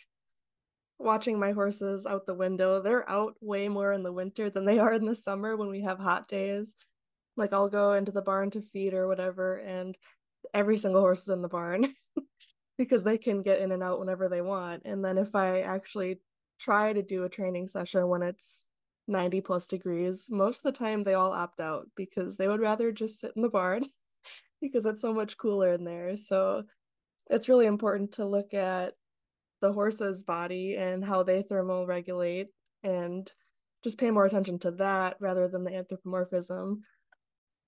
watching 0.99 1.39
my 1.39 1.53
horses 1.53 2.07
out 2.07 2.27
the 2.27 2.35
window, 2.35 2.81
they're 2.81 3.09
out 3.09 3.37
way 3.41 3.69
more 3.69 3.93
in 3.93 4.03
the 4.03 4.13
winter 4.13 4.51
than 4.51 4.65
they 4.65 4.79
are 4.79 4.93
in 4.93 5.05
the 5.05 5.17
summer 5.17 5.57
when 5.57 5.69
we 5.69 5.83
have 5.83 5.99
hot 5.99 6.29
days. 6.29 6.75
Like 7.37 7.53
I'll 7.53 7.69
go 7.69 7.95
into 7.95 8.13
the 8.13 8.23
barn 8.23 8.51
to 8.53 8.63
feed 8.63 8.95
or 8.95 9.09
whatever, 9.09 9.59
and 9.59 9.97
every 10.55 10.79
single 10.79 11.03
horse 11.03 11.23
is 11.23 11.29
in 11.29 11.43
the 11.43 11.49
barn 11.49 11.95
because 12.79 13.05
they 13.05 13.19
can 13.19 13.43
get 13.43 13.61
in 13.61 13.73
and 13.73 13.83
out 13.83 14.01
whenever 14.01 14.29
they 14.29 14.43
want. 14.43 14.83
And 14.87 15.05
then 15.05 15.19
if 15.19 15.35
I 15.35 15.63
actually 15.63 16.21
try 16.59 16.93
to 16.93 17.03
do 17.03 17.25
a 17.25 17.29
training 17.29 17.69
session 17.69 18.09
when 18.09 18.23
it's 18.23 18.65
90 19.09 19.41
plus 19.41 19.67
degrees, 19.67 20.27
most 20.29 20.59
of 20.59 20.73
the 20.73 20.79
time 20.79 21.03
they 21.03 21.15
all 21.15 21.33
opt 21.33 21.61
out 21.61 21.89
because 21.97 22.37
they 22.37 22.49
would 22.49 22.61
rather 22.61 22.93
just 22.93 23.21
sit 23.21 23.33
in 23.37 23.43
the 23.43 23.51
barn 23.51 23.85
because 24.61 24.87
it's 24.87 25.03
so 25.03 25.13
much 25.13 25.39
cooler 25.39 25.73
in 25.73 25.85
there. 25.85 26.17
So 26.17 26.65
it's 27.31 27.49
really 27.49 27.67
important 27.67 28.13
to 28.13 28.25
look 28.25 28.55
at 28.55 28.95
the 29.61 29.73
horse's 29.73 30.23
body 30.23 30.77
and 30.77 31.05
how 31.05 31.23
they 31.23 31.43
thermal 31.43 31.87
regulate 31.87 32.49
and 32.83 33.31
just 33.83 33.99
pay 33.99 34.11
more 34.11 34.27
attention 34.27 34.59
to 34.61 34.71
that 34.73 35.17
rather 35.21 35.49
than 35.49 35.65
the 35.65 35.75
anthropomorphism. 35.75 36.83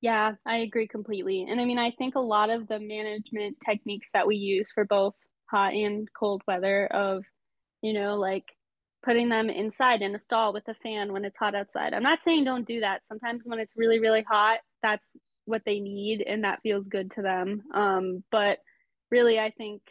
Yeah, 0.01 0.35
I 0.47 0.59
agree 0.59 0.87
completely. 0.87 1.47
And 1.49 1.61
I 1.61 1.65
mean, 1.65 1.79
I 1.79 1.91
think 1.93 2.15
a 2.15 2.21
lot 2.21 2.51
of 2.51 2.69
the 2.69 2.79
management 2.79 3.59
techniques 3.65 4.11
that 4.13 4.27
we 4.27 4.37
use 4.37 4.71
for 4.71 4.85
both 4.85 5.15
hot 5.51 5.73
and 5.73 6.09
cold 6.13 6.43
weather 6.47 6.87
of, 6.87 7.25
you 7.83 7.93
know, 7.93 8.17
like 8.17 8.45
putting 9.03 9.29
them 9.29 9.49
inside 9.49 10.03
in 10.03 10.15
a 10.15 10.19
stall 10.19 10.53
with 10.53 10.67
a 10.69 10.75
fan 10.75 11.13
when 11.13 11.25
it's 11.25 11.39
hot 11.39 11.55
outside. 11.55 11.95
I'm 11.95 12.03
not 12.03 12.23
saying 12.23 12.45
don't 12.45 12.67
do 12.67 12.81
that. 12.81 13.07
Sometimes 13.07 13.47
when 13.47 13.59
it's 13.59 13.77
really, 13.77 14.01
really 14.01 14.23
hot, 14.23 14.59
that's 14.83 15.17
what 15.45 15.63
they 15.65 15.81
need 15.81 16.23
and 16.23 16.45
that 16.45 16.61
feels 16.63 16.89
good 16.89 17.11
to 17.13 17.23
them. 17.23 17.63
Um, 17.73 18.25
but 18.31 18.59
really, 19.11 19.39
I 19.39 19.51
think 19.51 19.83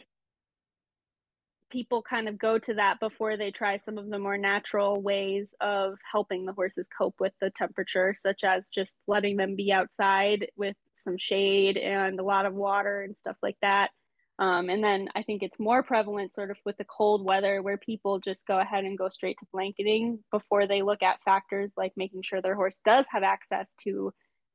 people 1.69 2.01
kind 2.01 2.29
of 2.29 2.37
go 2.37 2.57
to 2.57 2.73
that 2.75 2.99
before 2.99 3.35
they 3.35 3.51
try 3.51 3.77
some 3.77 3.97
of 3.97 4.09
the 4.09 4.19
more 4.19 4.37
natural 4.37 5.01
ways 5.01 5.53
of 5.59 5.97
helping 6.09 6.45
the 6.45 6.53
horses 6.53 6.87
cope 6.95 7.15
with 7.19 7.33
the 7.41 7.49
temperature, 7.49 8.13
such 8.13 8.43
as 8.43 8.69
just 8.69 8.97
letting 9.07 9.35
them 9.35 9.55
be 9.55 9.71
outside 9.71 10.47
with 10.55 10.75
some 10.93 11.17
shade 11.17 11.77
and 11.77 12.19
a 12.19 12.23
lot 12.23 12.45
of 12.45 12.53
water 12.53 13.01
and 13.01 13.17
stuff 13.17 13.37
like 13.41 13.57
that. 13.61 13.89
Um, 14.39 14.69
and 14.69 14.83
then 14.83 15.09
I 15.15 15.23
think 15.23 15.41
it's 15.41 15.59
more 15.59 15.81
prevalent 15.81 16.33
sort 16.35 16.51
of 16.51 16.57
with 16.63 16.77
the 16.77 16.85
cold 16.85 17.25
weather 17.27 17.61
where 17.61 17.77
people 17.77 18.19
just 18.19 18.45
go 18.45 18.59
ahead 18.59 18.83
and 18.83 18.97
go 18.97 19.09
straight 19.09 19.37
to 19.39 19.47
blanketing 19.51 20.19
before 20.31 20.67
they 20.67 20.83
look 20.83 21.01
at 21.01 21.23
factors 21.23 21.73
like 21.75 21.93
making 21.95 22.21
sure 22.21 22.41
their 22.41 22.55
horse 22.55 22.79
does 22.85 23.07
have 23.09 23.23
access 23.23 23.73
to 23.83 24.13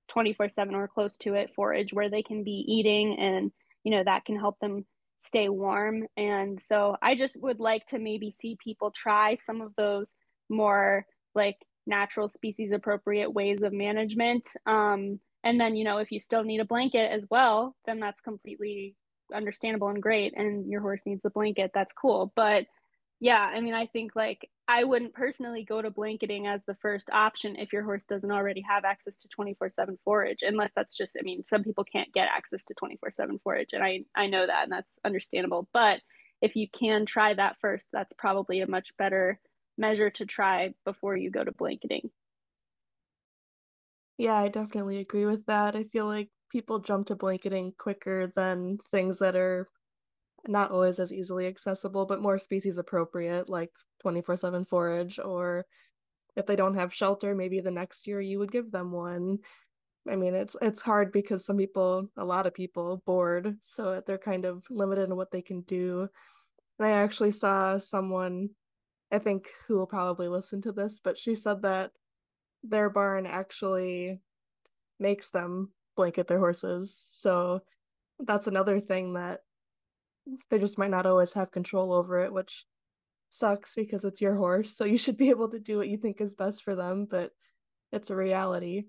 24 0.09 0.49
7 0.49 0.75
or 0.75 0.87
close 0.87 1.17
to 1.17 1.35
it 1.35 1.51
forage 1.55 1.93
where 1.93 2.11
they 2.11 2.23
can 2.23 2.45
be 2.45 2.65
eating 2.69 3.17
and 3.19 3.51
you 3.83 3.91
know 3.91 4.05
that 4.05 4.25
can 4.25 4.39
help 4.39 4.59
them 4.61 4.85
stay 5.19 5.49
warm. 5.49 6.07
And 6.17 6.61
so 6.63 6.97
i 7.03 7.15
just 7.15 7.41
would 7.41 7.59
like 7.59 7.87
to 7.87 7.99
maybe 7.99 8.31
see 8.31 8.57
people 8.63 8.91
try 8.93 9.35
some 9.35 9.61
of 9.61 9.75
those 9.77 10.15
more 10.49 11.07
like 11.35 11.57
natural 11.87 12.29
species 12.29 12.71
appropriate 12.71 13.31
ways 13.31 13.63
of 13.63 13.73
management. 13.73 14.47
Um, 14.67 15.19
and 15.43 15.61
then 15.61 15.75
you 15.75 15.83
know 15.83 15.99
if 15.99 16.13
you 16.13 16.21
still 16.21 16.45
need 16.45 16.61
a 16.61 16.65
blanket 16.65 17.11
as 17.11 17.27
well 17.29 17.75
then 17.85 17.99
that's 17.99 18.21
completely 18.21 18.95
understandable 19.33 19.89
and 19.89 20.03
great 20.03 20.33
and 20.37 20.69
your 20.71 20.81
horse 20.81 21.05
needs 21.07 21.23
the 21.23 21.31
blanket 21.31 21.71
that's 21.75 21.93
cool 21.93 22.33
but 22.37 22.67
yeah, 23.23 23.39
I 23.39 23.61
mean, 23.61 23.73
I 23.73 23.87
think 23.87 24.17
like 24.17 24.51
I 24.67 24.83
wouldn't 24.83 25.15
personally 25.15 25.63
go 25.63 25.81
to 25.81 25.93
blanketing 25.93 26.49
as 26.49 26.65
the 26.65 26.75
first 26.75 27.09
option 27.09 27.55
if 27.55 27.73
your 27.73 27.85
horse 27.85 28.05
doesn't 28.05 28.33
already 28.33 28.65
have 28.69 28.85
access 28.85 29.23
to 29.23 29.29
24 29.29 29.69
7 29.69 29.97
forage, 30.05 30.43
unless 30.43 30.73
that's 30.75 30.97
just, 30.97 31.17
I 31.17 31.23
mean, 31.23 31.45
some 31.45 31.63
people 31.63 31.85
can't 31.85 32.13
get 32.13 32.27
access 32.35 32.65
to 32.65 32.75
24 32.75 33.13
7 33.13 33.39
forage, 33.45 33.75
and 33.75 33.85
I, 33.85 34.01
I 34.17 34.27
know 34.27 34.45
that, 34.45 34.65
and 34.65 34.73
that's 34.73 34.99
understandable. 35.05 35.69
But 35.73 36.01
if 36.41 36.57
you 36.57 36.67
can 36.69 37.07
try 37.07 37.33
that 37.33 37.59
first, 37.61 37.91
that's 37.93 38.13
probably 38.15 38.61
a 38.61 38.67
much 38.67 38.91
better 38.97 39.39
measure 39.79 40.11
to 40.11 40.27
try 40.27 40.75
before 40.85 41.17
you 41.17 41.31
go 41.31 41.45
to 41.45 41.53
blanketing. 41.53 42.11
Yeah, 44.19 44.35
I 44.35 44.49
definitely 44.49 44.99
agree 44.99 45.27
with 45.27 45.47
that. 45.47 45.77
I 45.77 45.85
feel 45.85 46.07
like 46.07 46.29
people 46.53 46.79
jump 46.79 47.07
to 47.07 47.17
blanketing 47.17 47.73
quicker 47.79 48.31
than 48.37 48.79
things 48.91 49.19
that 49.19 49.35
are 49.35 49.69
not 50.47 50.71
always 50.71 51.01
as 51.01 51.13
easily 51.13 51.47
accessible, 51.47 52.05
but 52.05 52.21
more 52.21 52.39
species 52.39 52.77
appropriate, 52.77 53.49
like 53.49 53.71
24 54.03 54.37
7 54.37 54.65
forage, 54.67 55.19
or 55.19 55.65
if 56.37 56.47
they 56.47 56.57
don't 56.57 56.75
have 56.75 56.95
shelter, 56.95 57.35
maybe 57.35 57.61
the 57.61 57.71
next 57.71 58.07
year 58.07 58.21
you 58.21 58.39
would 58.39 58.53
give 58.53 58.71
them 58.71 58.93
one. 58.93 59.39
I 60.11 60.17
mean, 60.17 60.35
it's 60.35 60.57
it's 60.61 60.83
hard 60.83 61.13
because 61.13 61.47
some 61.47 61.57
people, 61.57 62.09
a 62.17 62.25
lot 62.25 62.47
of 62.47 62.55
people, 62.55 63.03
bored, 63.07 63.57
so 63.63 64.03
they're 64.07 64.19
kind 64.19 64.45
of 64.45 64.65
limited 64.69 65.09
in 65.09 65.17
what 65.17 65.31
they 65.31 65.43
can 65.43 65.63
do. 65.63 66.09
And 66.79 66.89
I 66.89 66.93
actually 66.93 67.31
saw 67.31 67.79
someone, 67.79 68.51
I 69.13 69.19
think, 69.21 69.49
who 69.69 69.77
will 69.77 69.87
probably 69.87 70.29
listen 70.29 70.61
to 70.63 70.73
this, 70.73 71.01
but 71.03 71.17
she 71.19 71.35
said 71.35 71.63
that 71.63 71.93
their 72.65 72.91
barn 72.91 73.27
actually 73.27 74.21
makes 74.99 75.31
them 75.31 75.71
blanket 75.97 76.27
their 76.29 76.39
horses. 76.39 76.99
So 77.11 77.63
that's 78.19 78.47
another 78.47 78.81
thing 78.81 79.15
that 79.15 79.41
they 80.51 80.59
just 80.59 80.79
might 80.79 80.91
not 80.91 81.07
always 81.07 81.33
have 81.33 81.51
control 81.51 81.93
over 81.93 82.19
it, 82.19 82.33
which 82.33 82.65
sucks 83.29 83.75
because 83.75 84.05
it's 84.05 84.21
your 84.21 84.37
horse. 84.37 84.77
So 84.77 84.85
you 84.85 84.99
should 84.99 85.17
be 85.17 85.31
able 85.31 85.51
to 85.51 85.59
do 85.59 85.79
what 85.79 85.89
you 85.89 85.97
think 85.97 86.21
is 86.21 86.35
best 86.35 86.63
for 86.63 86.75
them, 86.75 87.07
but 87.11 87.33
it's 87.91 88.11
a 88.11 88.17
reality. 88.17 88.85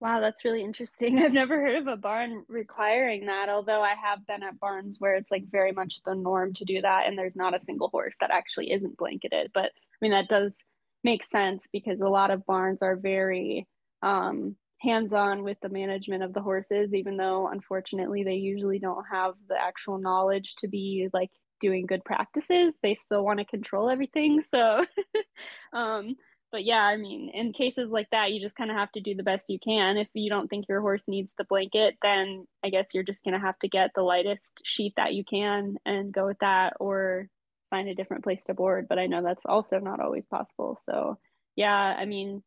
Wow, 0.00 0.20
that's 0.20 0.44
really 0.44 0.62
interesting. 0.62 1.18
I've 1.22 1.32
never 1.32 1.60
heard 1.60 1.76
of 1.76 1.86
a 1.86 1.96
barn 1.96 2.44
requiring 2.48 3.26
that, 3.26 3.48
although 3.48 3.82
I 3.82 3.94
have 3.94 4.26
been 4.26 4.42
at 4.42 4.58
barns 4.58 4.96
where 4.98 5.14
it's 5.14 5.30
like 5.30 5.44
very 5.50 5.72
much 5.72 6.02
the 6.04 6.14
norm 6.14 6.54
to 6.54 6.64
do 6.64 6.80
that 6.80 7.06
and 7.06 7.18
there's 7.18 7.36
not 7.36 7.54
a 7.54 7.60
single 7.60 7.88
horse 7.88 8.16
that 8.20 8.30
actually 8.30 8.72
isn't 8.72 8.96
blanketed. 8.96 9.50
But 9.52 9.64
I 9.64 9.96
mean, 10.00 10.12
that 10.12 10.28
does 10.28 10.64
make 11.04 11.24
sense 11.24 11.66
because 11.72 12.00
a 12.00 12.08
lot 12.08 12.30
of 12.30 12.46
barns 12.46 12.82
are 12.82 12.96
very 12.96 13.66
um, 14.02 14.56
hands 14.80 15.12
on 15.12 15.42
with 15.42 15.58
the 15.62 15.68
management 15.68 16.22
of 16.22 16.32
the 16.32 16.42
horses, 16.42 16.94
even 16.94 17.16
though 17.16 17.48
unfortunately 17.48 18.24
they 18.24 18.34
usually 18.34 18.78
don't 18.78 19.04
have 19.10 19.34
the 19.48 19.56
actual 19.60 19.98
knowledge 19.98 20.54
to 20.56 20.68
be 20.68 21.08
like 21.12 21.30
doing 21.60 21.86
good 21.86 22.04
practices. 22.04 22.78
They 22.82 22.94
still 22.94 23.24
want 23.24 23.38
to 23.38 23.44
control 23.44 23.90
everything. 23.90 24.40
So, 24.40 24.84
um, 25.72 26.16
but 26.50 26.64
yeah, 26.64 26.82
I 26.82 26.96
mean, 26.96 27.30
in 27.32 27.52
cases 27.52 27.90
like 27.90 28.08
that, 28.10 28.32
you 28.32 28.40
just 28.40 28.56
kind 28.56 28.70
of 28.70 28.76
have 28.76 28.90
to 28.92 29.00
do 29.00 29.14
the 29.14 29.22
best 29.22 29.50
you 29.50 29.58
can. 29.58 29.96
If 29.96 30.08
you 30.14 30.30
don't 30.30 30.48
think 30.48 30.64
your 30.68 30.80
horse 30.80 31.06
needs 31.06 31.32
the 31.36 31.44
blanket, 31.44 31.96
then 32.02 32.46
I 32.64 32.70
guess 32.70 32.88
you're 32.92 33.04
just 33.04 33.22
going 33.22 33.34
to 33.34 33.46
have 33.46 33.58
to 33.60 33.68
get 33.68 33.90
the 33.94 34.02
lightest 34.02 34.60
sheet 34.64 34.94
that 34.96 35.14
you 35.14 35.24
can 35.24 35.76
and 35.84 36.12
go 36.12 36.26
with 36.26 36.38
that 36.40 36.72
or 36.80 37.28
find 37.70 37.88
a 37.88 37.94
different 37.94 38.24
place 38.24 38.44
to 38.44 38.54
board. 38.54 38.86
But 38.88 38.98
I 38.98 39.06
know 39.06 39.22
that's 39.22 39.46
also 39.46 39.78
not 39.78 40.00
always 40.00 40.26
possible. 40.26 40.78
So, 40.82 41.18
yeah, 41.56 41.74
I 41.74 42.04
mean, 42.04 42.42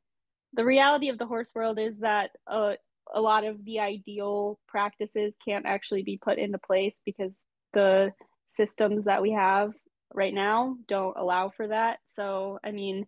the 0.53 0.65
reality 0.65 1.09
of 1.09 1.17
the 1.17 1.25
horse 1.25 1.51
world 1.55 1.79
is 1.79 1.99
that 1.99 2.31
uh, 2.47 2.73
a 3.13 3.21
lot 3.21 3.43
of 3.43 3.63
the 3.65 3.79
ideal 3.79 4.59
practices 4.67 5.35
can't 5.43 5.65
actually 5.65 6.03
be 6.03 6.19
put 6.21 6.37
into 6.37 6.57
place 6.57 7.01
because 7.05 7.31
the 7.73 8.11
systems 8.47 9.05
that 9.05 9.21
we 9.21 9.31
have 9.31 9.73
right 10.13 10.33
now 10.33 10.77
don't 10.87 11.17
allow 11.17 11.49
for 11.49 11.67
that. 11.67 11.99
So, 12.07 12.59
I 12.63 12.71
mean, 12.71 13.07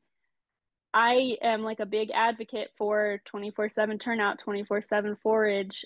I 0.94 1.38
am 1.42 1.62
like 1.62 1.82
a 1.82 1.86
big 1.86 2.10
advocate 2.14 2.70
for 2.78 3.22
24 3.26 3.70
7 3.70 4.00
turnout, 4.00 4.40
24 4.40 4.82
7 4.82 5.18
forage, 5.22 5.86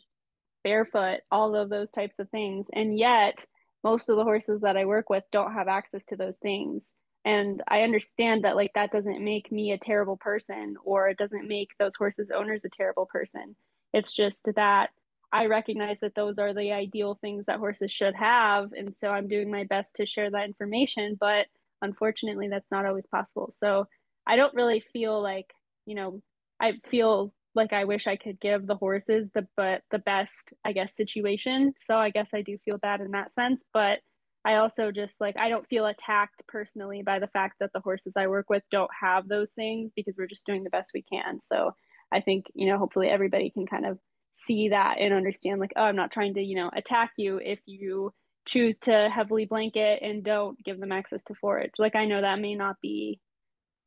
barefoot, 0.63 1.21
all 1.31 1.55
of 1.55 1.69
those 1.69 1.89
types 1.91 2.19
of 2.19 2.29
things. 2.29 2.67
And 2.73 2.97
yet, 2.97 3.45
most 3.83 4.09
of 4.09 4.17
the 4.17 4.23
horses 4.23 4.61
that 4.61 4.77
I 4.77 4.85
work 4.85 5.09
with 5.09 5.23
don't 5.31 5.53
have 5.53 5.67
access 5.67 6.03
to 6.05 6.15
those 6.15 6.37
things. 6.37 6.93
And 7.25 7.61
i 7.67 7.81
understand 7.81 8.43
that 8.45 8.55
like 8.55 8.71
that 8.75 8.91
doesn't 8.91 9.23
make 9.23 9.51
me 9.51 9.71
a 9.71 9.77
terrible 9.77 10.17
person 10.17 10.75
or 10.83 11.09
it 11.09 11.17
doesn't 11.17 11.47
make 11.47 11.69
those 11.77 11.95
horses 11.95 12.31
owners 12.33 12.65
a 12.65 12.69
terrible 12.69 13.05
person. 13.05 13.55
It's 13.93 14.13
just 14.13 14.49
that 14.55 14.91
i 15.31 15.45
recognize 15.45 15.99
that 15.99 16.15
those 16.15 16.39
are 16.39 16.53
the 16.53 16.71
ideal 16.71 17.15
things 17.21 17.45
that 17.45 17.59
horses 17.59 17.91
should 17.91 18.15
have. 18.15 18.71
And 18.73 18.95
so 18.95 19.09
i'm 19.09 19.27
doing 19.27 19.51
my 19.51 19.65
best 19.65 19.95
to 19.97 20.05
share 20.05 20.31
that 20.31 20.45
information 20.45 21.17
but 21.19 21.47
unfortunately 21.81 22.47
that's 22.49 22.71
not 22.71 22.85
always 22.85 23.07
possible. 23.07 23.49
So 23.51 23.87
i 24.25 24.35
don't 24.35 24.55
really 24.55 24.79
feel 24.93 25.21
like 25.21 25.53
you 25.85 25.95
know 25.95 26.21
i 26.61 26.73
feel 26.89 27.33
like 27.55 27.73
I 27.73 27.85
wish 27.85 28.07
I 28.07 28.15
could 28.15 28.39
give 28.39 28.67
the 28.67 28.75
horses 28.75 29.29
the 29.33 29.47
but 29.57 29.81
the 29.91 29.99
best 29.99 30.53
I 30.65 30.71
guess 30.71 30.95
situation. 30.95 31.73
So 31.79 31.95
I 31.95 32.09
guess 32.09 32.33
I 32.33 32.41
do 32.41 32.57
feel 32.63 32.77
bad 32.77 33.01
in 33.01 33.11
that 33.11 33.31
sense, 33.31 33.63
but 33.73 33.99
I 34.45 34.55
also 34.55 34.91
just 34.91 35.19
like 35.19 35.37
I 35.37 35.49
don't 35.49 35.67
feel 35.67 35.85
attacked 35.85 36.43
personally 36.47 37.03
by 37.03 37.19
the 37.19 37.27
fact 37.27 37.55
that 37.59 37.71
the 37.73 37.81
horses 37.81 38.13
I 38.15 38.27
work 38.27 38.49
with 38.49 38.63
don't 38.71 38.91
have 39.01 39.27
those 39.27 39.51
things 39.51 39.91
because 39.95 40.15
we're 40.17 40.27
just 40.27 40.45
doing 40.45 40.63
the 40.63 40.69
best 40.69 40.91
we 40.93 41.03
can. 41.03 41.41
So 41.41 41.71
I 42.11 42.21
think, 42.21 42.45
you 42.53 42.67
know, 42.67 42.77
hopefully 42.77 43.09
everybody 43.09 43.49
can 43.49 43.67
kind 43.67 43.85
of 43.85 43.99
see 44.33 44.69
that 44.69 44.97
and 44.99 45.13
understand 45.13 45.59
like, 45.59 45.73
oh, 45.75 45.83
I'm 45.83 45.95
not 45.95 46.11
trying 46.11 46.35
to, 46.35 46.41
you 46.41 46.55
know, 46.55 46.71
attack 46.73 47.11
you 47.17 47.37
if 47.37 47.59
you 47.65 48.13
choose 48.45 48.77
to 48.77 49.09
heavily 49.13 49.45
blanket 49.45 49.99
and 50.01 50.23
don't 50.23 50.57
give 50.63 50.79
them 50.79 50.91
access 50.91 51.23
to 51.25 51.35
forage. 51.35 51.73
Like 51.77 51.95
I 51.95 52.05
know 52.05 52.21
that 52.21 52.39
may 52.39 52.55
not 52.55 52.77
be 52.81 53.19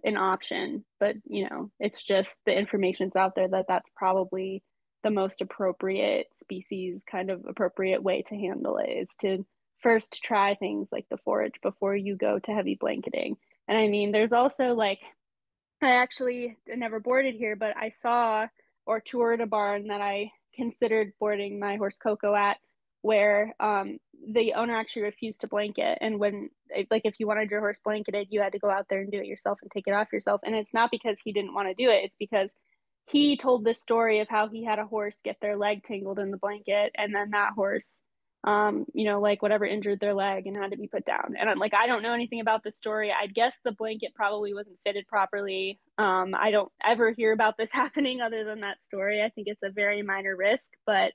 an 0.04 0.16
option, 0.16 0.85
but 0.99 1.16
you 1.25 1.49
know, 1.49 1.71
it's 1.78 2.02
just 2.02 2.38
the 2.44 2.56
information's 2.56 3.16
out 3.16 3.35
there 3.35 3.49
that 3.49 3.66
that's 3.68 3.90
probably 3.97 4.62
the 5.02 5.11
most 5.11 5.40
appropriate 5.40 6.26
species 6.37 7.02
kind 7.11 7.30
of 7.30 7.44
appropriate 7.49 8.02
way 8.02 8.23
to 8.23 8.37
handle 8.37 8.78
it 8.78 8.88
is 8.88 9.14
to 9.21 9.44
first 9.80 10.23
try 10.23 10.54
things 10.54 10.88
like 10.92 11.06
the 11.11 11.16
forage 11.18 11.61
before 11.62 11.97
you 11.97 12.16
go 12.16 12.38
to 12.38 12.52
heavy 12.52 12.76
blanketing. 12.78 13.37
And 13.66 13.76
I 13.76 13.88
mean, 13.88 14.12
there's 14.12 14.32
also 14.32 14.75
like 14.75 15.00
I 15.82 15.97
actually 15.97 16.56
never 16.68 17.00
boarded 17.00 17.35
here, 17.35 17.56
but 17.56 17.76
I 17.76 17.88
saw 17.88 18.47
or 18.87 19.00
toured 19.00 19.40
a 19.40 19.47
barn 19.47 19.88
that 19.88 20.00
I 20.00 20.30
considered 20.54 21.12
boarding 21.18 21.59
my 21.59 21.76
horse 21.76 21.99
Coco 21.99 22.35
at 22.35 22.59
where 23.00 23.54
um, 23.59 23.99
the 24.28 24.54
owner 24.54 24.76
actually 24.76 25.02
refused 25.02 25.40
to 25.40 25.49
blanket 25.49 25.99
and 26.00 26.21
when 26.21 26.50
like 26.91 27.02
if 27.05 27.14
you 27.19 27.26
wanted 27.26 27.50
your 27.50 27.61
horse 27.61 27.81
blanketed 27.85 28.29
you 28.31 28.41
had 28.41 28.52
to 28.52 28.59
go 28.59 28.71
out 28.71 28.87
there 28.88 29.00
and 29.00 29.11
do 29.11 29.19
it 29.19 29.26
yourself 29.26 29.59
and 29.62 29.71
take 29.71 29.87
it 29.87 29.95
off 29.95 30.12
yourself 30.12 30.41
and 30.45 30.55
it's 30.55 30.75
not 30.75 30.91
because 30.91 31.19
he 31.23 31.33
didn't 31.33 31.55
want 31.55 31.69
to 31.69 31.75
do 31.75 31.91
it 31.91 32.05
it's 32.05 32.17
because 32.19 32.52
he 33.07 33.37
told 33.37 33.64
this 33.64 33.81
story 33.81 34.21
of 34.21 34.29
how 34.29 34.49
he 34.49 34.64
had 34.64 34.79
a 34.79 34.87
horse 34.87 35.17
get 35.25 35.37
their 35.41 35.57
leg 35.57 35.83
tangled 35.83 36.19
in 36.19 36.31
the 36.31 36.37
blanket 36.37 36.93
and 36.97 37.14
then 37.14 37.31
that 37.31 37.52
horse 37.55 38.02
um, 38.45 38.87
you 38.93 39.05
know, 39.05 39.21
like 39.21 39.41
whatever 39.41 39.64
injured 39.64 40.00
their 40.00 40.14
leg 40.14 40.47
and 40.47 40.57
had 40.57 40.73
to 40.73 40.76
be 40.76 40.88
put 40.88 41.05
down. 41.05 41.35
And 41.38 41.49
I'm 41.49 41.59
like, 41.59 41.75
I 41.75 41.87
don't 41.87 42.02
know 42.02 42.12
anything 42.12 42.41
about 42.41 42.64
the 42.64 42.73
story. 42.73 43.12
I 43.12 43.29
guess 43.29 43.55
the 43.64 43.73
blanket 43.73 44.14
probably 44.14 44.52
wasn't 44.52 44.79
fitted 44.85 45.07
properly. 45.07 45.79
Um, 45.99 46.35
I 46.35 46.50
don't 46.50 46.71
ever 46.85 47.12
hear 47.12 47.33
about 47.33 47.57
this 47.57 47.71
happening 47.73 48.21
other 48.21 48.45
than 48.45 48.61
that 48.61 48.83
story. 48.83 49.23
I 49.23 49.29
think 49.29 49.47
it's 49.47 49.62
a 49.62 49.71
very 49.71 50.02
minor 50.02 50.37
risk, 50.37 50.73
but 50.87 51.12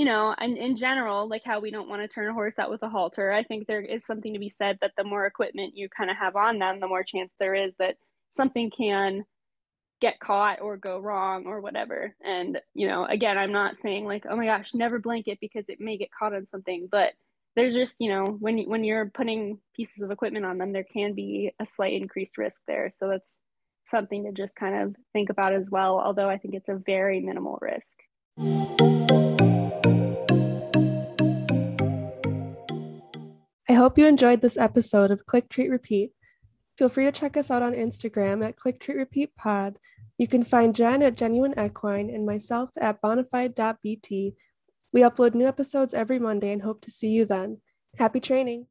you 0.00 0.06
know, 0.06 0.34
and 0.38 0.56
in 0.56 0.76
general, 0.76 1.28
like 1.28 1.42
how 1.44 1.60
we 1.60 1.70
don't 1.70 1.90
want 1.90 2.00
to 2.00 2.08
turn 2.08 2.26
a 2.26 2.32
horse 2.32 2.58
out 2.58 2.70
with 2.70 2.82
a 2.82 2.88
halter, 2.88 3.30
I 3.30 3.42
think 3.42 3.66
there 3.66 3.82
is 3.82 4.02
something 4.02 4.32
to 4.32 4.38
be 4.38 4.48
said 4.48 4.78
that 4.80 4.92
the 4.96 5.04
more 5.04 5.26
equipment 5.26 5.76
you 5.76 5.90
kind 5.90 6.10
of 6.10 6.16
have 6.16 6.36
on 6.36 6.58
them, 6.58 6.80
the 6.80 6.88
more 6.88 7.04
chance 7.04 7.30
there 7.38 7.54
is 7.54 7.74
that 7.78 7.98
something 8.30 8.70
can 8.70 9.26
get 10.00 10.18
caught 10.18 10.62
or 10.62 10.78
go 10.78 10.98
wrong 10.98 11.44
or 11.44 11.60
whatever. 11.60 12.16
And, 12.24 12.62
you 12.72 12.88
know, 12.88 13.04
again, 13.04 13.36
I'm 13.36 13.52
not 13.52 13.76
saying 13.76 14.06
like, 14.06 14.24
oh 14.26 14.36
my 14.36 14.46
gosh, 14.46 14.72
never 14.72 14.98
blanket 14.98 15.36
because 15.38 15.68
it 15.68 15.82
may 15.82 15.98
get 15.98 16.08
caught 16.18 16.34
on 16.34 16.46
something, 16.46 16.88
but 16.90 17.12
there's 17.54 17.74
just, 17.74 17.96
you 18.00 18.08
know, 18.08 18.24
when 18.24 18.58
when 18.70 18.84
you're 18.84 19.10
putting 19.10 19.58
pieces 19.76 20.02
of 20.02 20.10
equipment 20.10 20.46
on 20.46 20.56
them, 20.56 20.72
there 20.72 20.82
can 20.82 21.12
be 21.12 21.52
a 21.60 21.66
slight 21.66 21.92
increased 21.92 22.38
risk 22.38 22.62
there. 22.66 22.88
So 22.88 23.06
that's 23.06 23.36
something 23.84 24.24
to 24.24 24.32
just 24.32 24.56
kind 24.56 24.76
of 24.76 24.96
think 25.12 25.28
about 25.28 25.52
as 25.52 25.70
well, 25.70 26.00
although 26.00 26.30
I 26.30 26.38
think 26.38 26.54
it's 26.54 26.70
a 26.70 26.80
very 26.86 27.20
minimal 27.20 27.58
risk. 27.60 27.98
Hope 33.80 33.96
you 33.96 34.06
enjoyed 34.06 34.42
this 34.42 34.58
episode 34.58 35.10
of 35.10 35.24
Click 35.24 35.48
Treat 35.48 35.70
Repeat. 35.70 36.12
Feel 36.76 36.90
free 36.90 37.06
to 37.06 37.12
check 37.12 37.38
us 37.38 37.50
out 37.50 37.62
on 37.62 37.72
Instagram 37.72 38.46
at 38.46 38.56
Click 38.56 38.78
Treat 38.78 38.98
Repeat 38.98 39.34
Pod. 39.36 39.78
You 40.18 40.28
can 40.28 40.44
find 40.44 40.74
Jen 40.74 41.02
at 41.02 41.16
Genuine 41.16 41.54
Equine 41.58 42.10
and 42.10 42.26
myself 42.26 42.68
at 42.78 43.00
bonafide.bt. 43.00 44.34
We 44.92 45.00
upload 45.00 45.34
new 45.34 45.46
episodes 45.46 45.94
every 45.94 46.18
Monday 46.18 46.52
and 46.52 46.60
hope 46.60 46.82
to 46.82 46.90
see 46.90 47.08
you 47.08 47.24
then. 47.24 47.62
Happy 47.96 48.20
training! 48.20 48.66